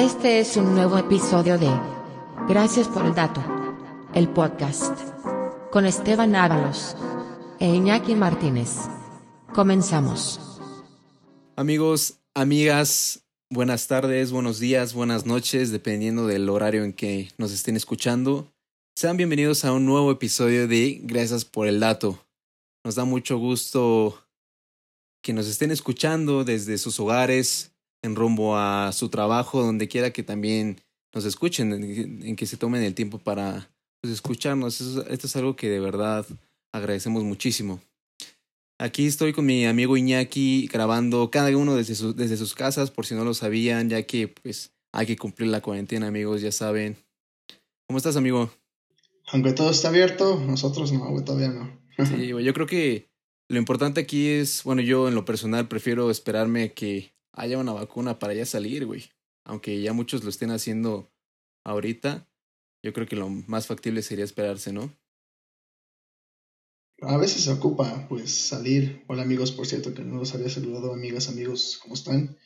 [0.00, 1.68] Este es un nuevo episodio de
[2.48, 3.44] Gracias por el dato.
[4.14, 4.98] El podcast.
[5.70, 6.96] Con Esteban Ábalos
[7.58, 8.76] e Iñaki Martínez.
[9.52, 10.40] Comenzamos.
[11.54, 17.76] Amigos, amigas, buenas tardes, buenos días, buenas noches, dependiendo del horario en que nos estén
[17.76, 18.50] escuchando.
[18.96, 22.26] Sean bienvenidos a un nuevo episodio de Gracias por el dato.
[22.86, 24.18] Nos da mucho gusto
[25.22, 27.72] que nos estén escuchando desde sus hogares,
[28.02, 30.80] en rumbo a su trabajo, donde quiera que también
[31.14, 34.80] nos escuchen, en, que se tomen el tiempo para pues, escucharnos.
[34.80, 36.26] Esto, es algo que de verdad
[36.72, 37.80] agradecemos muchísimo.
[38.78, 43.14] Aquí estoy con mi amigo Iñaki grabando cada uno desde, desde sus casas, por si
[43.14, 46.96] no lo sabían, ya que pues hay que cumplir la cuarentena, amigos, ya saben.
[47.86, 48.50] ¿Cómo estás, amigo?
[49.32, 51.78] Aunque todo está abierto, nosotros no, todavía no.
[52.06, 53.10] sí, yo creo que
[53.48, 58.18] lo importante aquí es, bueno, yo en lo personal prefiero esperarme que haya una vacuna
[58.18, 59.10] para ya salir, güey.
[59.44, 61.10] Aunque ya muchos lo estén haciendo
[61.64, 62.28] ahorita,
[62.82, 64.94] yo creo que lo más factible sería esperarse, ¿no?
[67.02, 69.04] A veces se ocupa, pues, salir.
[69.08, 72.36] Hola amigos, por cierto, que no los había saludado, amigas, amigos, ¿cómo están?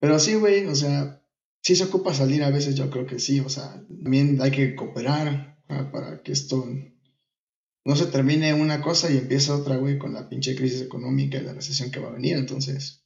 [0.00, 1.24] Pero sí, güey, o sea,
[1.62, 4.74] sí se ocupa salir a veces, yo creo que sí, o sea, también hay que
[4.76, 6.64] cooperar para que esto
[7.84, 11.42] no se termine una cosa y empiece otra, güey, con la pinche crisis económica y
[11.42, 12.36] la recesión que va a venir.
[12.36, 13.04] Entonces,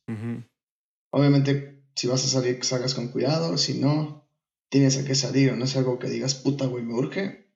[1.11, 3.57] obviamente, si vas a salir, salgas con cuidado.
[3.59, 4.29] Si no,
[4.69, 7.47] tienes a qué salir no es algo que digas, puta, güey, me urge.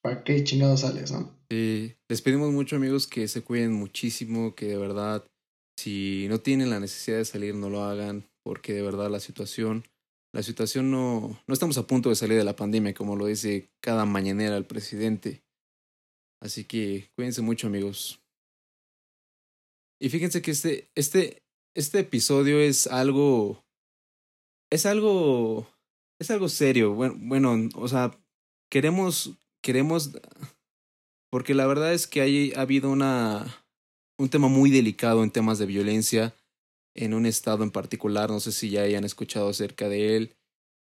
[0.00, 1.36] ¿Para qué chingado sales, no?
[1.50, 5.26] Sí, les pedimos mucho, amigos, que se cuiden muchísimo, que de verdad,
[5.78, 9.84] si no tienen la necesidad de salir, no lo hagan, porque de verdad la situación,
[10.32, 13.70] la situación no, no estamos a punto de salir de la pandemia, como lo dice
[13.80, 15.42] cada mañanera el presidente.
[16.40, 18.20] Así que cuídense mucho, amigos.
[20.00, 21.42] Y fíjense que este, este,
[21.78, 23.64] este episodio es algo.
[24.70, 25.68] Es algo.
[26.20, 26.94] Es algo serio.
[26.94, 28.18] Bueno, bueno, o sea,
[28.70, 29.32] queremos.
[29.62, 30.10] Queremos.
[31.30, 33.64] Porque la verdad es que hay, ha habido una.
[34.18, 36.34] un tema muy delicado en temas de violencia
[36.94, 38.30] en un estado en particular.
[38.30, 40.36] No sé si ya hayan escuchado acerca de él.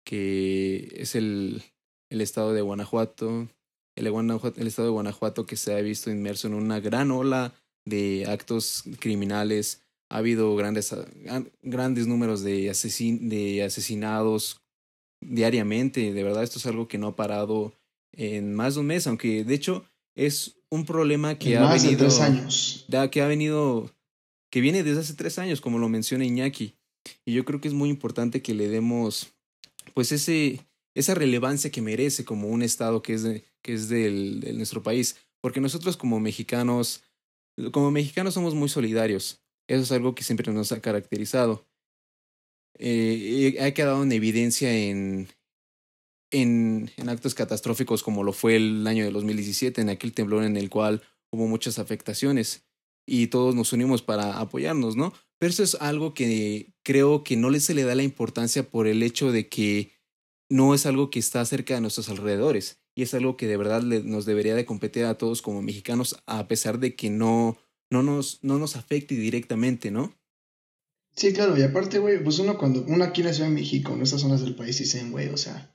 [0.04, 1.62] Que es el,
[2.10, 3.49] el estado de Guanajuato
[3.97, 7.54] el, el estado de Guanajuato que se ha visto inmerso en una gran ola
[7.84, 9.85] de actos criminales.
[10.09, 10.94] Ha habido grandes,
[11.62, 14.61] grandes números de, asesin de asesinados
[15.21, 16.12] diariamente.
[16.12, 17.72] De verdad, esto es algo que no ha parado
[18.12, 19.84] en más de un mes, aunque de hecho
[20.15, 21.91] es un problema que ha venido.
[21.91, 22.87] De tres años.
[23.11, 23.91] que ha venido.
[24.50, 26.75] que viene desde hace tres años, como lo menciona Iñaki.
[27.25, 29.33] Y yo creo que es muy importante que le demos
[29.94, 34.41] pues ese, esa relevancia que merece como un Estado que es de, que es del,
[34.41, 37.03] de nuestro país, porque nosotros como mexicanos,
[37.73, 41.66] como mexicanos somos muy solidarios, eso es algo que siempre nos ha caracterizado.
[42.78, 45.28] Eh, ha quedado en evidencia en,
[46.31, 50.56] en, en, actos catastróficos como lo fue el año de 2017, en aquel temblor en
[50.56, 52.66] el cual hubo muchas afectaciones
[53.06, 55.12] y todos nos unimos para apoyarnos, ¿no?
[55.38, 59.03] Pero eso es algo que creo que no se le da la importancia por el
[59.03, 59.93] hecho de que
[60.50, 63.82] no es algo que está cerca de nuestros alrededores y es algo que de verdad
[63.82, 67.59] nos debería de competir a todos como mexicanos a pesar de que no,
[67.91, 70.14] no, nos, no nos afecte directamente, ¿no?
[71.14, 73.94] Sí, claro, y aparte, güey, pues uno cuando, uno aquí en la Ciudad de México,
[73.94, 75.74] en estas zonas del país, dicen, güey, o sea,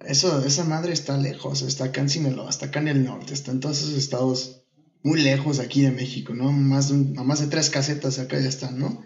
[0.00, 3.52] eso, esa madre está lejos, está acá en Sinaloa, está acá en el norte, está
[3.52, 4.62] en todos esos estados
[5.02, 6.52] muy lejos aquí de México, ¿no?
[6.52, 9.02] Más de, más de tres casetas acá ya están, ¿no?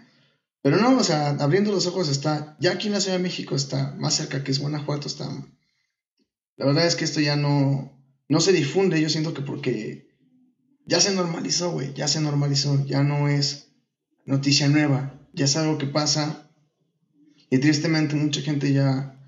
[0.61, 3.55] Pero no, o sea, abriendo los ojos está, ya aquí en la Ciudad de México
[3.55, 5.29] está más cerca que es Guanajuato, está
[6.55, 7.91] la verdad es que esto ya no,
[8.27, 10.07] no se difunde, yo siento que porque
[10.85, 13.67] ya se normalizó, güey, ya se normalizó, ya no es
[14.25, 16.49] noticia nueva, ya es algo que pasa
[17.49, 19.19] y tristemente mucha gente ya,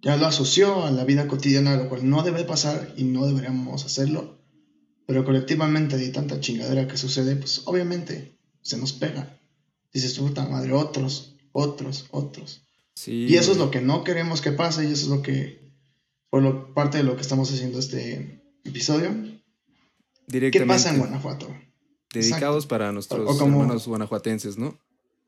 [0.00, 3.84] ya lo asoció a la vida cotidiana, lo cual no debe pasar y no deberíamos
[3.84, 4.38] hacerlo,
[5.06, 9.38] pero colectivamente de tanta chingadera que sucede, pues obviamente se nos pega.
[9.92, 12.62] Dices, puta madre, otros, otros, otros.
[13.06, 15.62] y eso es lo que no queremos que pase y eso es lo que
[16.30, 19.10] por lo, parte de lo que estamos haciendo este episodio.
[20.28, 21.48] ¿Qué pasa en Guanajuato?
[22.12, 24.78] Dedicados para nuestros hermanos guanajuatenses, ¿no?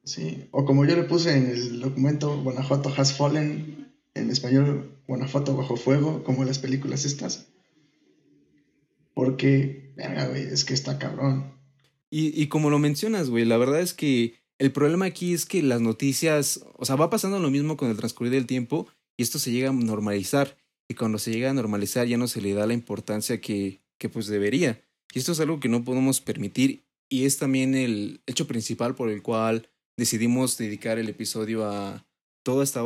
[0.04, 5.56] Sí, o como yo le puse en el documento, Guanajuato has fallen, en español, Guanajuato
[5.56, 7.46] bajo fuego, como las películas estas.
[9.14, 11.54] Porque, venga, güey, es que está cabrón.
[12.10, 15.62] Y, y como lo mencionas, güey, la verdad es que el problema aquí es que
[15.62, 18.86] las noticias, o sea, va pasando lo mismo con el transcurrir del tiempo
[19.16, 20.56] y esto se llega a normalizar
[20.86, 24.08] y cuando se llega a normalizar ya no se le da la importancia que, que
[24.08, 24.82] pues debería.
[25.12, 29.08] Y esto es algo que no podemos permitir y es también el hecho principal por
[29.08, 32.04] el cual decidimos dedicar el episodio a,
[32.44, 32.82] toda esta,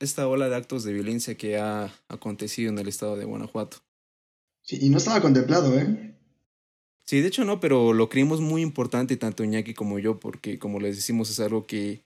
[0.00, 3.76] esta ola de actos de violencia que ha acontecido en el estado de Guanajuato.
[4.62, 6.16] Sí, y no estaba contemplado, ¿eh?
[7.06, 10.80] Sí, de hecho no, pero lo creímos muy importante tanto Iñaki como yo, porque como
[10.80, 12.02] les decimos es algo que,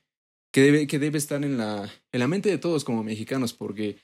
[0.52, 3.96] que, debe, que debe estar en la, en la mente de todos como mexicanos, porque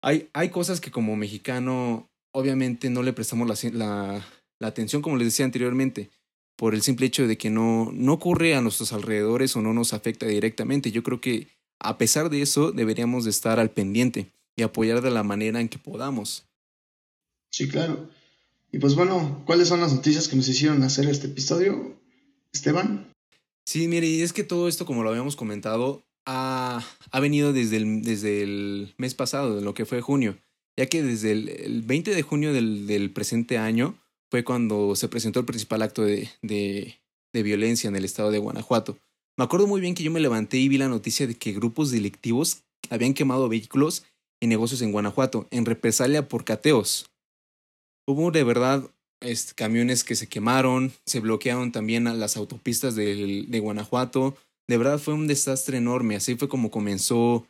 [0.00, 4.26] hay, hay cosas que como mexicano obviamente no le prestamos la, la,
[4.58, 6.10] la atención, como les decía anteriormente,
[6.56, 9.92] por el simple hecho de que no, no ocurre a nuestros alrededores o no nos
[9.92, 10.90] afecta directamente.
[10.90, 11.48] Yo creo que
[11.78, 15.68] a pesar de eso deberíamos de estar al pendiente y apoyar de la manera en
[15.68, 16.44] que podamos.
[17.50, 18.08] Sí, claro.
[18.72, 21.96] Y pues bueno, ¿cuáles son las noticias que nos hicieron hacer este episodio,
[22.52, 23.12] Esteban?
[23.64, 27.76] Sí, mire, y es que todo esto, como lo habíamos comentado, ha, ha venido desde
[27.76, 30.36] el, desde el mes pasado, de lo que fue junio,
[30.76, 33.98] ya que desde el, el 20 de junio del, del, presente año
[34.30, 38.98] fue cuando se presentó el principal acto de, de, violencia en el estado de Guanajuato.
[39.36, 41.90] Me acuerdo muy bien que yo me levanté y vi la noticia de que grupos
[41.90, 44.04] delictivos habían quemado vehículos
[44.40, 47.10] y negocios en Guanajuato en represalia por cateos.
[48.06, 48.88] Hubo de verdad
[49.20, 54.36] este, camiones que se quemaron, se bloquearon también las autopistas de, de, Guanajuato.
[54.68, 56.16] De verdad fue un desastre enorme.
[56.16, 57.46] Así fue como comenzó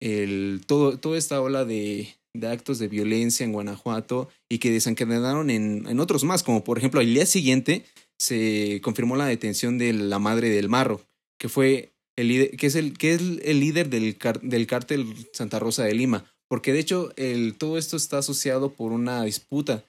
[0.00, 5.50] el, todo, toda esta ola de, de actos de violencia en Guanajuato y que desencadenaron
[5.50, 7.84] en, en otros más, como por ejemplo al día siguiente
[8.18, 11.02] se confirmó la detención de la madre del Marro,
[11.38, 15.84] que fue el que es el, que es el líder del, del cártel Santa Rosa
[15.84, 19.84] de Lima, porque de hecho el, todo esto está asociado por una disputa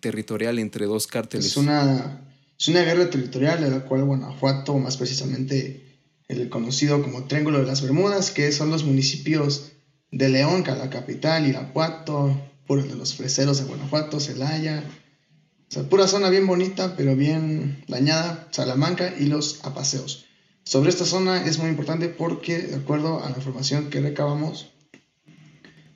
[0.00, 1.46] territorial entre dos cárteles.
[1.46, 2.28] Es una,
[2.58, 7.66] es una guerra territorial en la cual Guanajuato, más precisamente el conocido como Triángulo de
[7.66, 9.72] las Bermudas, que son los municipios
[10.12, 12.38] de León, la capital, Irapuato,
[12.68, 14.82] el de los freseros de Guanajuato, Celaya,
[15.68, 20.26] o sea, pura zona bien bonita, pero bien dañada, Salamanca y los apaseos.
[20.64, 24.70] Sobre esta zona es muy importante porque, de acuerdo a la información que recabamos,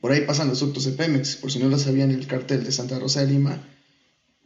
[0.01, 2.73] por ahí pasan los ductos de Pemex, por si no lo sabían, el cartel de
[2.73, 3.63] Santa Rosa de Lima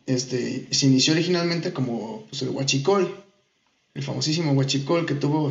[0.07, 3.25] este, se inició originalmente como pues, el Huachicol,
[3.95, 5.51] el famosísimo Huachicol que tuvo,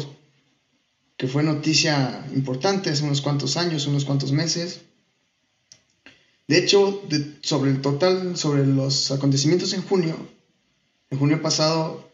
[1.20, 4.80] que fue noticia importante hace unos cuantos años, unos cuantos meses.
[6.48, 7.04] De hecho,
[7.42, 10.16] sobre el total, sobre los acontecimientos en junio,
[11.10, 12.10] en junio pasado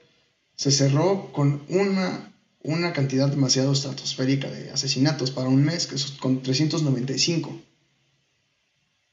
[0.56, 6.06] se cerró con una, una cantidad demasiado estratosférica de asesinatos para un mes, que es
[6.20, 7.62] con 395.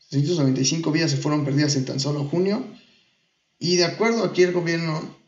[0.08, 2.64] 395 vidas se fueron perdidas en tan solo junio
[3.58, 5.21] y de acuerdo aquí el gobierno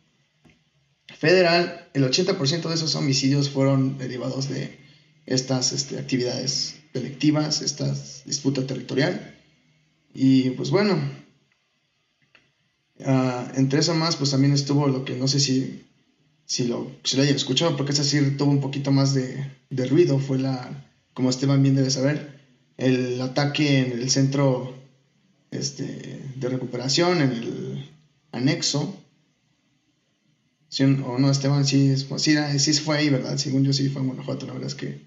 [1.09, 4.79] federal, el 80% de esos homicidios fueron derivados de
[5.27, 7.93] estas este, actividades delictivas, esta
[8.25, 9.35] disputa territorial.
[10.15, 10.95] Y pues bueno,
[13.01, 15.85] uh, entre eso más, pues también estuvo lo que no sé si,
[16.47, 19.87] si, lo, si lo hayan escuchado, porque es decir, tuvo un poquito más de, de
[19.87, 22.41] ruido, fue la, como Esteban bien debe saber,
[22.77, 24.75] el ataque en el centro
[25.51, 27.91] este, de recuperación, en el
[28.33, 29.01] anexo.
[30.83, 33.37] O no, Esteban, sí, sí, sí fue ahí, ¿verdad?
[33.37, 35.01] Según yo sí fue en Guanajuato, la verdad es que...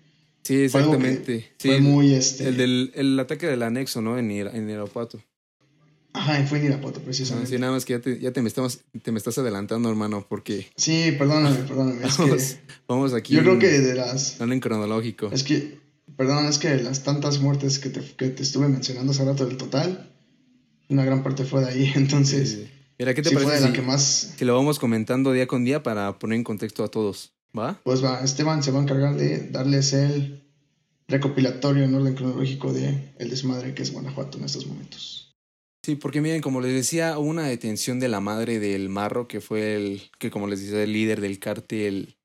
[0.44, 1.52] Sí, exactamente.
[1.58, 2.48] Fue, sí, muy este...
[2.48, 4.18] El del el ataque del anexo, ¿no?
[4.18, 5.22] En, en Irapuato.
[6.14, 7.50] Ajá, fue en Irapuato, precisamente.
[7.50, 10.26] sí, nada más que ya, te, ya te, me estás, te me estás adelantando, hermano,
[10.28, 10.68] porque...
[10.78, 12.08] Sí, perdóname, perdóname.
[12.08, 13.34] Es vamos, que vamos aquí.
[13.36, 14.40] Yo creo que de las...
[14.40, 15.30] En cronológico.
[15.34, 15.80] Es que,
[16.16, 19.58] perdón, es que las tantas muertes que te, que te estuve mencionando hace rato del
[19.58, 20.14] total,
[20.88, 22.50] una gran parte fue de ahí, entonces...
[22.50, 22.77] Sí, sí.
[23.00, 24.34] Mira, ¿qué te sí parece si, la que más...
[24.38, 27.34] que lo vamos comentando día con día para poner en contexto a todos?
[27.58, 27.80] ¿Va?
[27.84, 30.44] Pues va, Esteban se va a encargar de darles el
[31.08, 35.36] recopilatorio en orden cronológico de el desmadre que es Guanajuato en estos momentos.
[35.84, 39.40] Sí, porque miren, como les decía, hubo una detención de la madre del Marro, que
[39.40, 42.18] fue el, que como les decía, el líder del cártel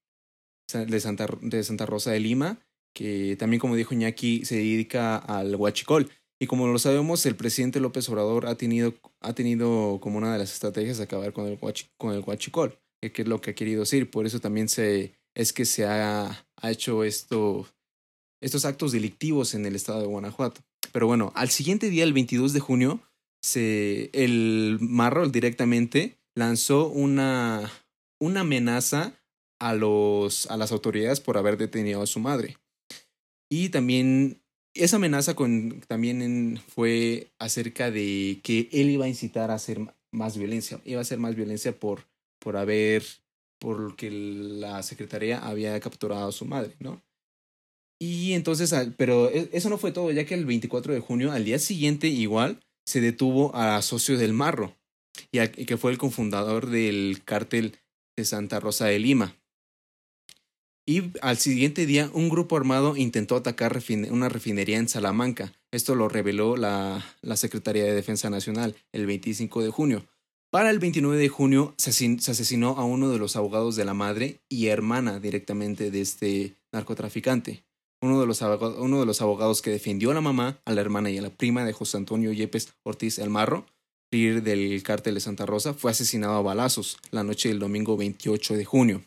[0.73, 2.59] de Santa, de Santa Rosa de Lima,
[2.93, 6.11] que también, como dijo Iñaki, se dedica al huachicol.
[6.43, 10.41] Y como lo sabemos, el presidente López Obrador ha tenido, ha tenido como una de
[10.41, 13.83] las estrategias acabar con el, huachi, con el huachicol, que es lo que ha querido
[13.83, 14.11] decir.
[14.11, 17.69] Por eso también se, es que se ha, ha hecho esto,
[18.41, 20.63] estos actos delictivos en el estado de Guanajuato.
[20.91, 23.01] Pero bueno, al siguiente día, el 22 de junio,
[23.41, 27.71] se, el Marro directamente lanzó una,
[28.21, 29.15] una amenaza
[29.61, 32.59] a, los, a las autoridades por haber detenido a su madre.
[33.49, 34.42] Y también
[34.75, 39.81] esa amenaza con, también fue acerca de que él iba a incitar a hacer
[40.13, 42.07] más violencia, iba a hacer más violencia por,
[42.39, 43.03] por haber,
[43.59, 47.03] por que la secretaría había capturado a su madre, ¿no?
[48.01, 51.61] Y entonces, pero eso no fue todo, ya que el 24 de junio, al día
[51.61, 54.77] siguiente, igual, se detuvo a socio del Marro,
[55.31, 57.79] y, que fue el cofundador del cártel
[58.17, 59.37] de Santa Rosa de Lima.
[60.85, 65.53] Y al siguiente día, un grupo armado intentó atacar una refinería en Salamanca.
[65.71, 67.05] Esto lo reveló la,
[67.37, 70.05] Secretaría de Defensa Nacional el 25 de junio.
[70.51, 74.43] Para el 29 de junio se, asesinó a uno de los abogados de la madre
[74.49, 77.65] y hermana directamente de este narcotraficante.
[78.03, 80.81] Uno de, los abogados, uno de los abogados que defendió a la mamá, a la
[80.81, 83.67] hermana y a la prima de José Antonio Yepes Ortiz El Marro,
[84.11, 88.55] líder del cártel de Santa Rosa, fue asesinado a balazos la noche del domingo 28
[88.55, 89.05] de junio.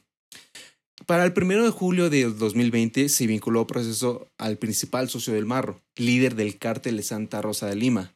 [1.06, 5.46] Para el 1 de julio de 2020 se vinculó a proceso al principal socio del
[5.46, 8.16] Marro, líder del cártel de Santa Rosa de Lima.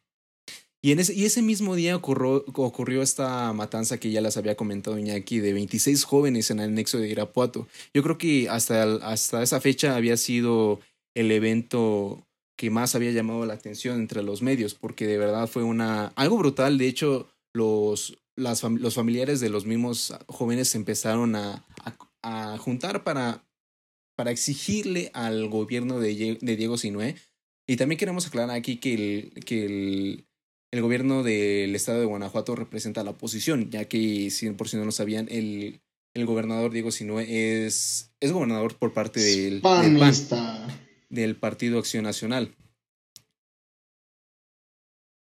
[0.81, 4.55] Y, en ese, y ese mismo día ocurrió, ocurrió esta matanza que ya las había
[4.55, 7.67] comentado Iñaki de 26 jóvenes en el nexo de Irapuato.
[7.93, 10.79] Yo creo que hasta, hasta esa fecha había sido
[11.15, 12.25] el evento
[12.58, 16.38] que más había llamado la atención entre los medios, porque de verdad fue una algo
[16.38, 16.77] brutal.
[16.77, 21.65] De hecho, los, los familiares de los mismos jóvenes empezaron a
[22.59, 23.47] juntar para,
[24.15, 27.15] para exigirle al gobierno de, de Diego Sinué.
[27.67, 30.27] Y también queremos aclarar aquí que el, que el,
[30.71, 34.85] el gobierno del estado de Guanajuato representa la oposición, ya que, si por si no
[34.85, 35.81] lo sabían, el,
[36.15, 39.99] el gobernador Diego Sinué es, es gobernador por parte del, del,
[41.09, 42.55] del Partido Acción Nacional.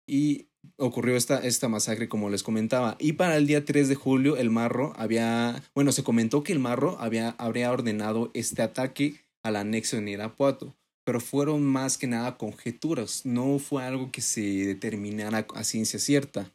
[0.07, 2.97] Y ocurrió esta, esta masacre, como les comentaba.
[2.99, 6.59] Y para el día 3 de julio, el Marro había, bueno, se comentó que el
[6.59, 12.37] Marro había, habría ordenado este ataque al anexo en Irapuato, pero fueron más que nada
[12.37, 16.51] conjeturas, no fue algo que se determinara a ciencia cierta.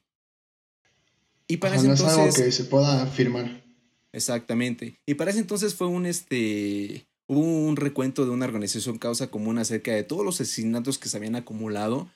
[1.47, 3.63] Y para ese entonces, es algo que se pueda afirmar.
[4.11, 4.99] Exactamente.
[5.05, 9.59] Y para ese entonces fue un este hubo un recuento de una organización causa común
[9.59, 12.09] acerca de todos los asesinatos que se habían acumulado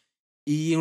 [0.45, 0.75] y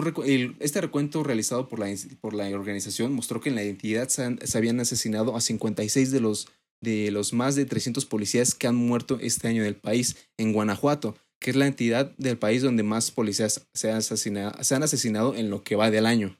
[0.59, 1.87] este recuento realizado por la,
[2.21, 6.49] por la organización mostró que en la identidad se, habían asesinado a 56 de los,
[6.81, 10.52] de los más de 300 policías que han muerto este año en el país, en
[10.52, 14.83] Guanajuato, que es la entidad del país donde más policías se han asesinado, se han
[14.83, 16.37] asesinado en lo que va del año.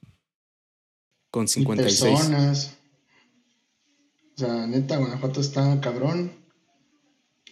[1.31, 2.11] Con 56.
[2.11, 2.77] personas.
[4.35, 6.31] O sea, neta, Guanajuato está cabrón.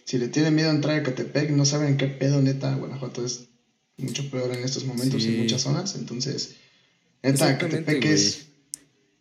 [0.04, 3.51] Si le tienen miedo a entrar a Catepec, no saben qué pedo, neta, Guanajuato es
[3.98, 5.94] mucho peor en estos momentos en muchas zonas.
[5.96, 6.56] Entonces,
[7.22, 8.48] neta, Catepec es.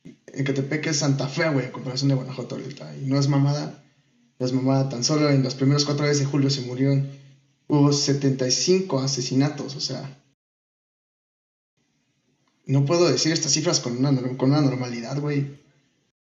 [0.04, 2.96] En Catepec es Santa Fe, güey, en comparación de Guanajuato ahorita.
[2.98, 3.84] Y no es mamada.
[4.40, 4.90] No es mamada.
[4.90, 7.10] Tan solo en los primeros cuatro días de julio se murieron.
[7.68, 10.18] Hubo 75 asesinatos, o sea.
[12.66, 15.60] No puedo decir estas cifras con una, con una normalidad, güey.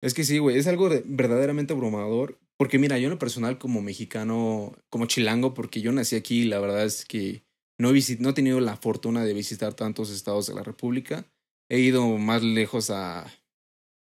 [0.02, 2.40] Es que sí, güey, es algo verdaderamente abrumador.
[2.58, 6.60] Porque mira, yo en lo personal como mexicano, como chilango, porque yo nací aquí, la
[6.60, 7.47] verdad es que
[7.80, 11.26] no he, no he tenido la fortuna de visitar tantos estados de la República.
[11.70, 13.32] He ido más lejos a.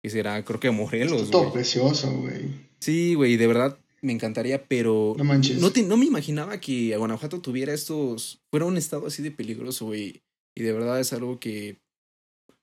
[0.03, 0.43] ¿Qué será?
[0.45, 1.31] Creo que a Morelos.
[1.31, 2.67] todo precioso, güey.
[2.79, 5.15] Sí, güey, de verdad me encantaría, pero.
[5.17, 5.57] No manches.
[5.57, 8.39] No, no me imaginaba que Guanajuato tuviera estos.
[8.51, 10.21] Fuera un estado así de peligroso, güey.
[10.55, 11.77] Y de verdad es algo que.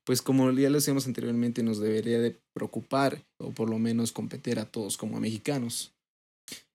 [0.04, 4.59] Pues como ya lo decíamos anteriormente, nos debería de preocupar, o por lo menos competir
[4.59, 5.94] a todos como mexicanos.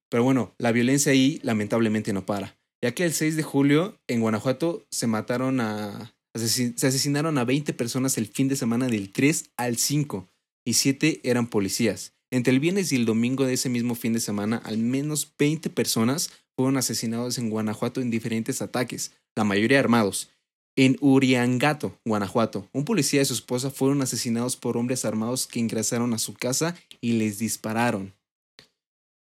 [0.09, 4.21] Pero bueno, la violencia ahí lamentablemente no para ya que el 6 de julio en
[4.21, 6.15] Guanajuato se mataron a...
[6.35, 10.29] se asesinaron a 20 personas el fin de semana del 3 al 5
[10.65, 12.13] y 7 eran policías.
[12.29, 15.69] Entre el viernes y el domingo de ese mismo fin de semana, al menos 20
[15.69, 20.29] personas fueron asesinados en Guanajuato en diferentes ataques, la mayoría armados.
[20.75, 26.13] En Uriangato, Guanajuato, un policía y su esposa fueron asesinados por hombres armados que ingresaron
[26.13, 28.13] a su casa y les dispararon.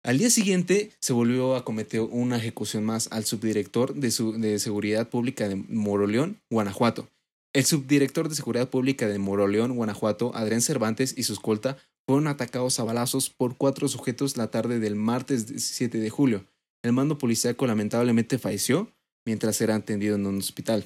[0.06, 4.12] Al día siguiente se volvió a cometer una ejecución más al subdirector de,
[4.60, 7.08] Seguridad Pública de Moroleón, Guanajuato.
[7.52, 12.78] El subdirector de Seguridad Pública de Moroleón, Guanajuato, Adrián Cervantes y su escolta fueron atacados
[12.78, 16.46] a balazos por cuatro sujetos la tarde del martes 7 de julio.
[16.84, 18.92] El mando policíaco lamentablemente falleció
[19.26, 20.84] mientras era atendido en un hospital.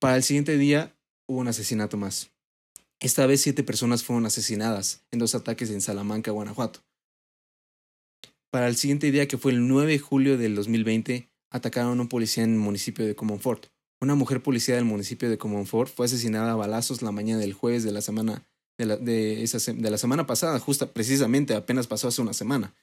[0.00, 0.92] Para el siguiente día
[1.28, 2.32] hubo un asesinato más.
[2.98, 6.80] Esta vez siete personas fueron asesinadas en dos ataques en Salamanca, Guanajuato.
[8.50, 12.08] Para el siguiente día, que fue el 9 de julio del 2020, atacaron a un
[12.08, 13.66] policía en el municipio de Comonfort.
[14.00, 17.84] Una mujer policía del municipio de Comonfort fue asesinada a balazos la mañana del jueves
[17.84, 18.46] de la semana
[18.78, 22.74] de la, esa, de la semana pasada, justa precisamente apenas pasó hace una semana.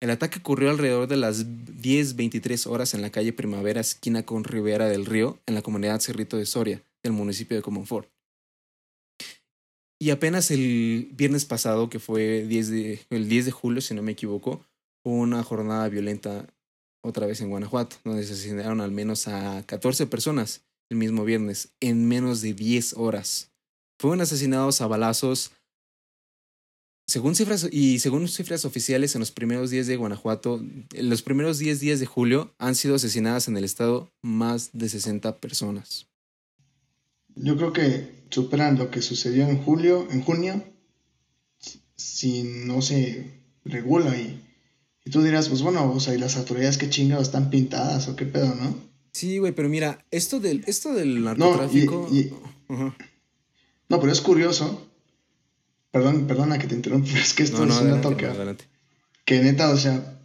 [0.00, 4.88] El ataque ocurrió alrededor de las 10.23 horas en la calle Primavera, esquina con Ribera
[4.88, 8.10] del Río, en la comunidad Cerrito de Soria, del municipio de Comonfort.
[10.00, 14.02] Y apenas el viernes pasado, que fue 10 de, el 10 de julio, si no
[14.02, 14.66] me equivoco,
[15.04, 16.46] una jornada violenta
[17.02, 21.68] otra vez en Guanajuato, donde se asesinaron al menos a 14 personas el mismo viernes,
[21.80, 23.52] en menos de 10 horas.
[23.98, 25.52] Fueron asesinados a balazos
[27.06, 31.58] según cifras y según cifras oficiales en los primeros días de Guanajuato, en los primeros
[31.58, 36.06] 10 días de julio han sido asesinadas en el estado más de 60 personas.
[37.36, 40.64] Yo creo que superan lo que sucedió en julio, en junio,
[41.94, 43.30] si no se
[43.64, 44.40] regula y,
[45.04, 48.16] y tú dirás, pues bueno, o sea, y las autoridades qué chingados están pintadas o
[48.16, 48.74] qué pedo, ¿no?
[49.12, 52.08] Sí, güey, pero mira, esto del, esto del narcotráfico.
[53.88, 54.88] No, pero es curioso.
[55.90, 58.34] Perdón, perdona que te interrumpa, es que esto es una toca.
[59.24, 60.20] Que neta, o sea,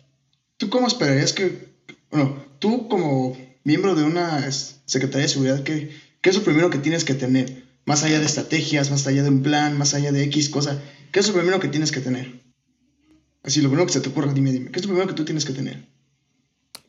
[0.57, 1.69] ¿tú cómo esperarías que.
[2.09, 6.79] Bueno, tú como miembro de una Secretaría de Seguridad, ¿qué, ¿qué es lo primero que
[6.79, 7.63] tienes que tener?
[7.86, 10.81] Más allá de estrategias, más allá de un plan, más allá de X cosa,
[11.12, 12.49] ¿qué es lo primero que tienes que tener?
[13.43, 15.25] Así, lo primero que se te ocurra, dime, dime, ¿qué es lo primero que tú
[15.25, 15.86] tienes que tener?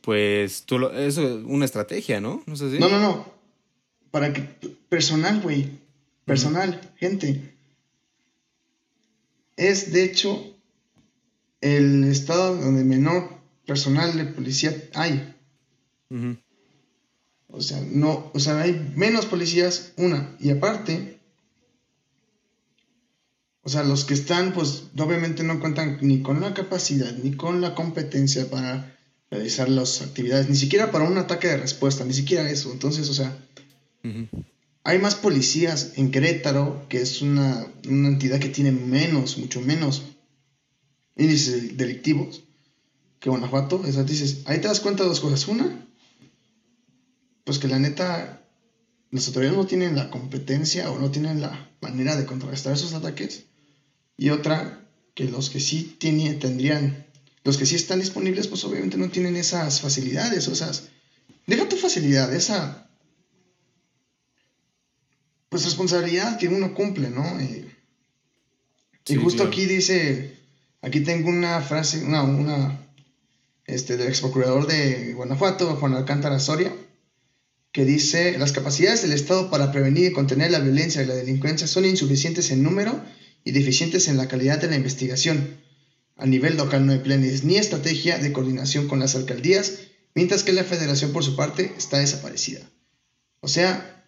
[0.01, 2.43] Pues tú lo, eso es una estrategia, ¿no?
[2.45, 2.79] No, sé si...
[2.79, 3.31] no, no, no.
[4.09, 4.41] Para que
[4.89, 5.69] personal, güey.
[6.25, 7.55] Personal, gente.
[9.55, 10.55] Es de hecho
[11.61, 13.29] el estado donde menor
[13.65, 15.35] personal de policía hay.
[17.47, 20.35] O sea, no, o sea, hay menos policías, una.
[20.39, 21.19] Y aparte,
[23.63, 27.61] o sea, los que están, pues obviamente no cuentan ni con la capacidad, ni con
[27.61, 28.97] la competencia para
[29.29, 32.71] realizar las actividades, ni siquiera para un ataque de respuesta, ni siquiera eso.
[32.71, 33.37] Entonces, o sea,
[34.83, 40.03] hay más policías en Querétaro, que es una, entidad que tiene menos, mucho menos
[41.15, 42.43] índices delictivos
[43.19, 43.79] que Guanajuato.
[43.85, 45.47] O sea, dices, ahí te das cuenta de dos cosas.
[45.47, 45.87] Una,
[47.43, 48.41] pues que la neta,
[49.11, 53.50] las autoridades no tienen la competencia o no tienen la manera de contrarrestar esos ataques.
[54.21, 57.07] Y otra, que los que sí tiene, tendrían
[57.43, 60.69] los que sí están disponibles, pues obviamente no tienen esas facilidades, o sea,
[61.47, 62.87] deja tu facilidad, esa
[65.49, 67.25] pues responsabilidad que uno cumple, ¿no?
[69.07, 70.37] y justo aquí dice,
[70.83, 72.79] aquí tengo una frase, una, una,
[73.65, 76.71] este, del ex procurador de Guanajuato, Juan Alcántara Soria,
[77.71, 81.65] que dice, las capacidades del Estado para prevenir y contener la violencia y la delincuencia
[81.65, 83.01] son insuficientes en número
[83.43, 85.61] y deficientes en la calidad de la investigación
[86.21, 89.79] a nivel local no hay planes ni estrategia de coordinación con las alcaldías,
[90.13, 92.61] mientras que la federación por su parte está desaparecida.
[93.39, 94.05] O sea,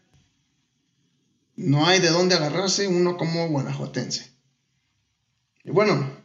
[1.56, 4.32] no hay de dónde agarrarse uno como guanajuatense.
[5.64, 6.16] Y bueno,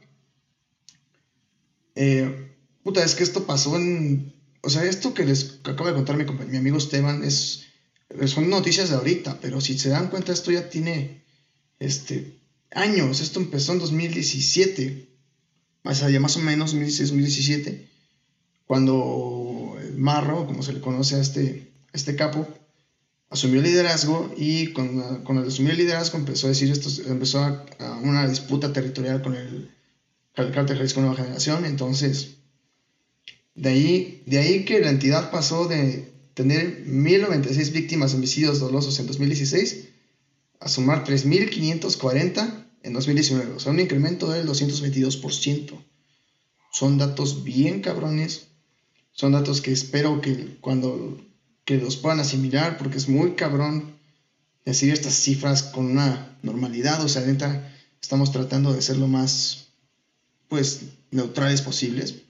[1.95, 4.35] eh, puta, es que esto pasó en...
[4.61, 7.65] O sea, esto que les acaba de contar mi, mi amigo Esteban es,
[8.27, 11.25] son noticias de ahorita, pero si se dan cuenta, esto ya tiene
[11.79, 12.38] este,
[12.71, 13.21] años.
[13.21, 15.09] Esto empezó en 2017
[15.89, 17.87] más allá, más o menos 2016-2017,
[18.67, 22.47] cuando Marro, como se le conoce a este, este capo,
[23.31, 27.65] asumió el liderazgo y cuando asumió el liderazgo empezó a decir esto, empezó a,
[28.03, 29.71] una disputa territorial con el,
[30.35, 32.37] el cártel Jalisco Nueva Generación, entonces
[33.55, 38.99] de ahí, de ahí que la entidad pasó de tener 1.096 víctimas de homicidios dolosos
[39.01, 39.89] en 2016
[40.61, 42.58] a sumar 3.540
[42.89, 45.73] en 2019, o sea, un incremento del 222%.
[46.73, 48.49] Son datos bien cabrones,
[49.13, 51.19] son datos que espero que cuando
[51.65, 53.99] que los puedan asimilar, porque es muy cabrón
[54.65, 59.69] decir estas cifras con una normalidad, o sea, neta, estamos tratando de ser lo más,
[60.49, 62.23] pues, neutrales posibles.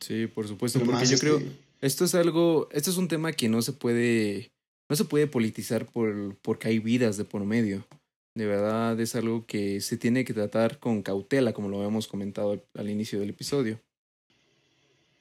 [0.00, 3.48] Sí, por supuesto, porque yo creo, este esto es algo, esto es un tema que
[3.48, 4.50] no se puede,
[4.88, 7.86] no se puede politizar por, porque hay vidas de por medio.
[8.34, 12.64] De verdad es algo que se tiene que tratar con cautela, como lo habíamos comentado
[12.76, 13.80] al, inicio del episodio.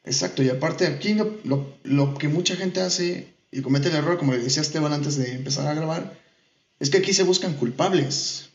[0.04, 4.34] Exacto, y aparte aquí lo, lo, que mucha gente hace y comete el error, como
[4.34, 6.19] le decía Esteban antes de empezar a grabar,
[6.80, 8.49] es que aquí se buscan culpables.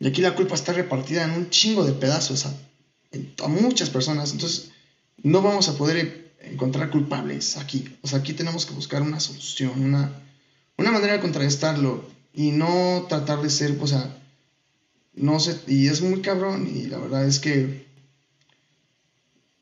[0.00, 2.54] Y aquí la culpa está repartida en un chingo de pedazos a,
[3.44, 4.32] a muchas personas.
[4.32, 4.72] Entonces,
[5.22, 7.96] no vamos a poder encontrar culpables aquí.
[8.02, 10.12] O sea, aquí tenemos que buscar una solución, una,
[10.76, 14.16] una manera de contrarrestarlo y no tratar de ser, o sea,
[15.12, 17.84] no sé, y es muy cabrón y la verdad es que,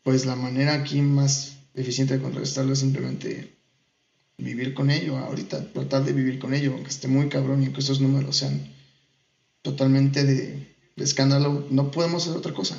[0.02, 3.56] pues la manera aquí más eficiente de contrarrestarlo es simplemente
[4.36, 7.80] vivir con ello, ahorita tratar de vivir con ello, aunque esté muy cabrón y que
[7.80, 8.74] esos números sean
[9.62, 12.76] totalmente de, de escándalo, no podemos hacer otra cosa.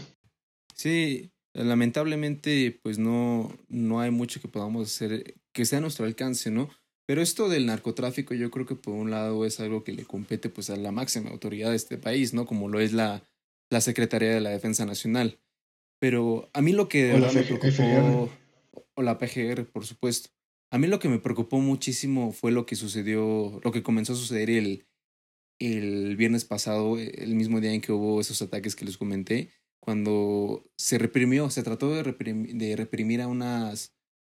[0.75, 6.51] Sí, lamentablemente pues no, no hay mucho que podamos hacer que sea a nuestro alcance,
[6.51, 6.69] ¿no?
[7.07, 10.49] Pero esto del narcotráfico yo creo que por un lado es algo que le compete
[10.49, 12.45] pues a la máxima autoridad de este país, ¿no?
[12.45, 13.23] Como lo es la,
[13.69, 15.39] la Secretaría de la Defensa Nacional.
[15.99, 18.29] Pero a mí lo que de verdad me preocupó,
[18.93, 20.29] o la PGR, por supuesto.
[20.69, 24.17] A mí lo que me preocupó muchísimo fue lo que sucedió, lo que comenzó a
[24.17, 24.85] suceder el,
[25.59, 30.69] el viernes pasado, el mismo día en que hubo esos ataques que les comenté, cuando
[30.77, 33.93] se reprimió, se trató de reprimir, de reprimir a unas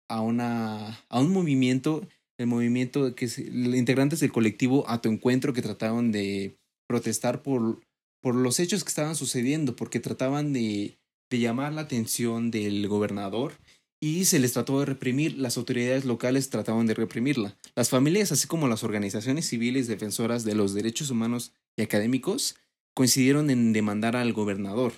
[0.08, 2.08] a una a un movimiento,
[2.40, 7.80] el movimiento que se, integrantes del colectivo a tu encuentro que trataban de protestar por
[8.22, 10.98] por los hechos que estaban sucediendo, porque trataban de,
[11.30, 13.54] de llamar la atención del gobernador
[14.02, 17.58] y se les trató de reprimir, las autoridades locales trataban de reprimirla.
[17.76, 22.56] Las familias, así como las organizaciones civiles defensoras de los derechos humanos y académicos,
[22.94, 24.94] coincidieron en demandar al gobernador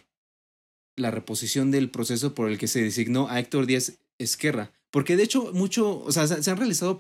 [0.95, 4.71] la reposición del proceso por el que se designó a Héctor Díaz Esquerra.
[4.91, 6.97] Porque de hecho, mucho, o sea, se han realizado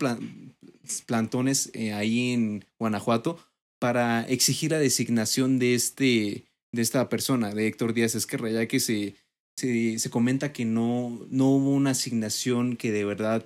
[1.05, 3.37] plantones eh, ahí en Guanajuato
[3.79, 8.79] para exigir la designación de este de esta persona, de Héctor Díaz Esquerra, ya que
[8.79, 9.15] se,
[9.57, 13.45] se, se comenta que no, no hubo una asignación que de verdad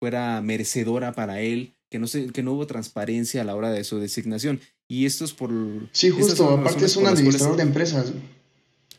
[0.00, 3.84] fuera merecedora para él, que no, se, que no hubo transparencia a la hora de
[3.84, 4.60] su designación.
[4.88, 5.50] Y esto es por...
[5.92, 8.12] Sí, justo, aparte es un administrador de empresas.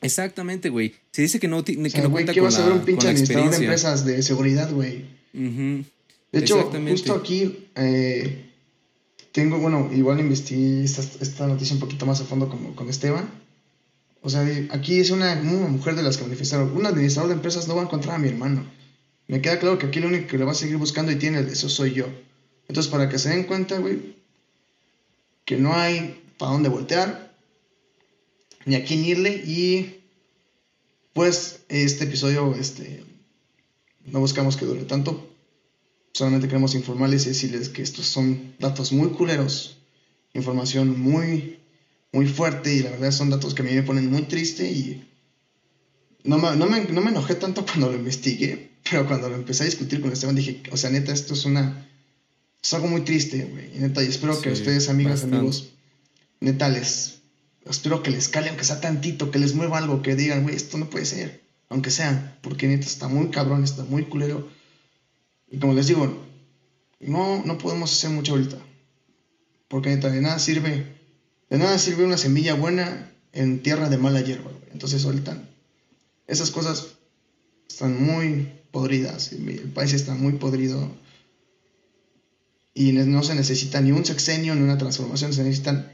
[0.03, 0.93] Exactamente, güey.
[1.11, 3.57] Se dice que no, que no cuenta ¿qué vas a ver un pinche administrador de
[3.57, 5.05] empresas de seguridad, güey?
[5.33, 8.49] De hecho, justo aquí eh,
[9.31, 13.29] tengo, bueno, igual investigué esta, esta, noticia un poquito más a fondo con, con Esteban.
[14.21, 16.75] O sea, aquí es una, una, mujer de las que manifestaron.
[16.75, 18.65] Un administrador de empresas no va a encontrar a mi hermano.
[19.27, 21.39] Me queda claro que aquí lo único que le va a seguir buscando y tiene
[21.39, 22.07] eso soy yo.
[22.67, 24.15] Entonces, para que se den cuenta, güey,
[25.45, 27.33] que no hay para dónde voltear,
[28.65, 29.43] ni a quién irle.
[29.45, 30.02] Y
[31.13, 33.04] pues este episodio, este,
[34.06, 35.30] no buscamos que dure tanto.
[36.13, 39.78] Solamente queremos informarles y decirles que estos son datos muy culeros,
[40.34, 41.60] información muy,
[42.12, 45.08] muy fuerte y la verdad son datos que a mí me ponen muy triste y
[46.23, 49.63] no me, no me, no me enojé tanto cuando lo investigué, pero cuando lo empecé
[49.63, 51.89] a discutir con Esteban dije, o sea, neta, esto es una...
[52.62, 53.76] Es algo muy triste, güey.
[53.76, 55.73] Y neta, y espero que ustedes, amigas, amigos,
[56.39, 57.22] neta, les...
[57.65, 60.78] Espero que les cale, aunque sea tantito, que les mueva algo, que digan, güey, esto
[60.78, 61.43] no puede ser.
[61.69, 64.49] Aunque sea, porque neta está muy cabrón, está muy culero.
[65.49, 66.23] Y como les digo,
[66.99, 68.58] no, no podemos hacer mucho ahorita.
[69.67, 70.97] Porque neta, de nada sirve,
[71.49, 74.52] de nada sirve una semilla buena en tierra de mala hierba.
[74.71, 75.41] Entonces ahorita
[76.28, 76.88] esas cosas
[77.69, 79.32] están muy podridas.
[79.32, 80.91] El país está muy podrido.
[82.73, 85.92] Y no se necesita ni un sexenio ni una transformación, se necesitan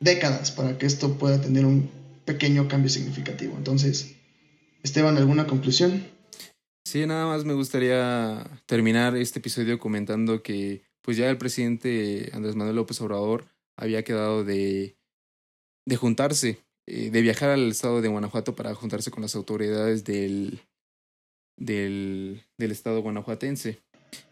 [0.00, 1.90] décadas para que esto pueda tener un
[2.24, 3.54] pequeño cambio significativo.
[3.56, 4.16] Entonces,
[4.82, 6.04] Esteban, ¿alguna conclusión?
[6.84, 12.56] Sí, nada más me gustaría terminar este episodio comentando que pues ya el presidente Andrés
[12.56, 14.96] Manuel López Obrador había quedado de,
[15.86, 20.60] de juntarse, eh, de viajar al estado de Guanajuato para juntarse con las autoridades del,
[21.56, 23.80] del, del estado guanajuatense.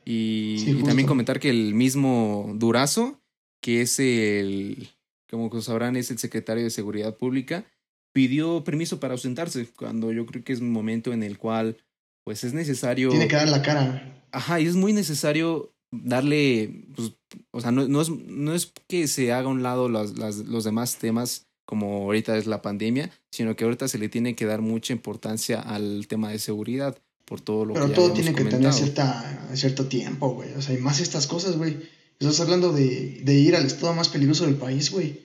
[0.04, 3.20] Y, también comentar que el mismo Durazo,
[3.62, 4.88] que es el,
[5.30, 7.64] como sabrán, es el secretario de Seguridad Pública,
[8.12, 11.76] pidió permiso para ausentarse, cuando yo creo que es un momento en el cual
[12.24, 13.10] pues es necesario...
[13.10, 14.26] Tiene que dar la cara.
[14.32, 17.12] Ajá, y es muy necesario darle, pues,
[17.50, 20.36] o sea, no, no, es, no es que se haga a un lado los, las,
[20.36, 24.46] los demás temas como ahorita es la pandemia, sino que ahorita se le tiene que
[24.46, 28.44] dar mucha importancia al tema de seguridad por todo lo Pero que todo tiene que
[28.44, 30.54] tener cierta, cierto tiempo, güey.
[30.54, 31.76] O sea, y más estas cosas, güey.
[32.18, 35.20] Estás hablando de, de ir al estado más peligroso del país, güey.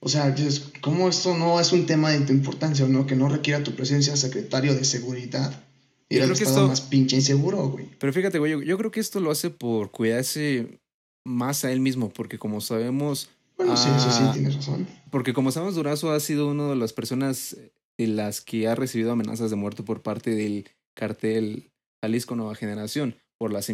[0.00, 0.34] O sea,
[0.80, 3.06] ¿cómo esto no es un tema de tu importancia, no?
[3.06, 5.64] Que no requiera tu presencia secretario de seguridad
[6.08, 7.88] y creo que esto más pinche inseguro, güey.
[7.98, 10.78] Pero fíjate, güey, yo, creo que esto lo hace por cuidarse
[11.24, 13.30] más a él mismo, porque como sabemos.
[13.56, 14.86] Bueno, sí, eso sí, ah, tienes razón.
[15.10, 17.56] Porque como sabemos, Durazo ha sido una de las personas
[17.96, 21.70] de las que ha recibido amenazas de muerte por parte del cartel
[22.02, 23.70] Jalisco Nueva Generación por las,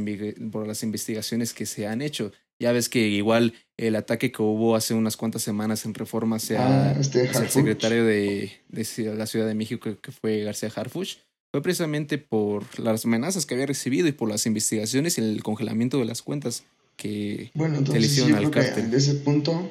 [0.50, 2.32] por las investigaciones que se han hecho.
[2.58, 6.90] Ya ves que igual el ataque que hubo hace unas cuantas semanas en Reforma sea
[6.90, 11.18] ah, este el secretario de, de, la Ciudad de México, que fue García Harfuch
[11.50, 15.98] fue precisamente por las amenazas que había recibido y por las investigaciones y el congelamiento
[15.98, 16.64] de las cuentas
[16.96, 19.68] que bueno, entonces, yo creo Que de ese punto,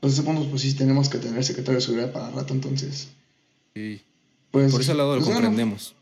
[0.00, 3.08] pues ese punto, pues sí tenemos que tener secretario de seguridad para rato, entonces.
[3.74, 4.02] Sí.
[4.50, 5.94] Pues, por ese lado lo pues, comprendemos.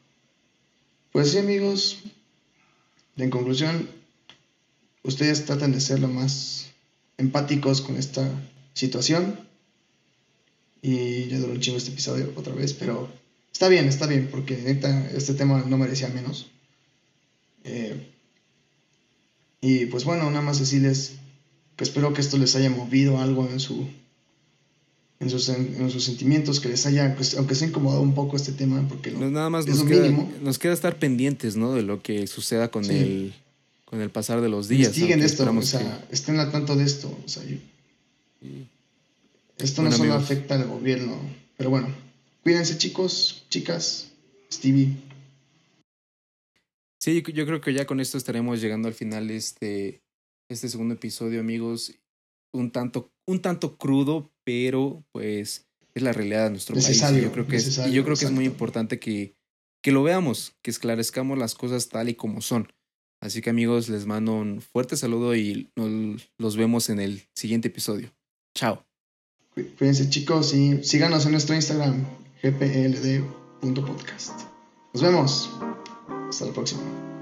[1.12, 2.02] pues sí, amigos.
[3.16, 3.88] En conclusión,
[5.02, 6.70] ustedes traten de ser lo más
[7.16, 8.28] empáticos con esta
[8.72, 9.38] situación.
[10.82, 13.08] Y ya duró un chingo este episodio otra vez, pero
[13.54, 14.54] Está bien, está bien, porque
[15.14, 16.50] este tema no merecía menos.
[17.62, 18.12] Eh,
[19.60, 21.12] y pues bueno, nada más decirles
[21.76, 23.88] que espero que esto les haya movido algo en su
[25.24, 28.36] en sus, en sus sentimientos, que les haya, pues, aunque se ha incomodado un poco
[28.36, 30.08] este tema, porque pues nada más nos, queda,
[30.42, 31.72] nos queda estar pendientes, ¿no?
[31.72, 33.34] De lo que suceda con el
[33.84, 34.88] con el pasar de los días.
[34.88, 37.42] Investiguen esto, o sea, estén al tanto de esto, o sea,
[39.58, 41.16] Esto no solo afecta al gobierno,
[41.56, 41.88] pero bueno,
[42.42, 44.10] cuídense chicos, chicas,
[44.52, 44.96] Stevie.
[46.98, 50.02] Sí, yo creo que ya con esto estaremos llegando al final de este,
[50.48, 51.92] este segundo episodio, amigos.
[52.52, 57.02] Un tanto, un tanto crudo, pero pues es la realidad de nuestro país.
[57.12, 59.34] Y yo creo que, es, y yo creo que es muy importante que,
[59.82, 62.68] que lo veamos, que esclarezcamos las cosas tal y como son.
[63.20, 67.68] Así que amigos, les mando un fuerte saludo y nos, los vemos en el siguiente
[67.68, 68.12] episodio.
[68.54, 68.84] Chao.
[69.54, 72.04] Cuídense chicos y síganos en nuestro Instagram,
[72.42, 74.40] gpld.podcast.
[74.92, 75.50] Nos vemos.
[76.28, 77.13] Hasta la próxima.